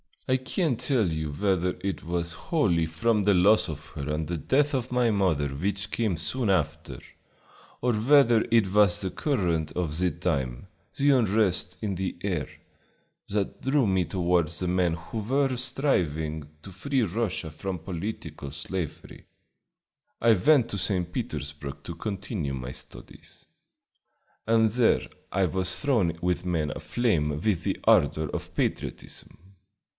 [0.27, 4.37] "I can't tell you whether it was wholly from the loss of her and the
[4.37, 6.99] death of my mother which came soon after,
[7.81, 10.67] or whether it was the current of the time,
[10.97, 12.47] the unrest in the air,
[13.27, 19.25] that drew me toward the men who were striving to free Russia from political slavery.
[20.21, 21.11] I went to St.
[21.11, 23.45] Petersburg to continue my studies,
[24.47, 29.37] and there I was thrown with men aflame with the ardor of patriotism.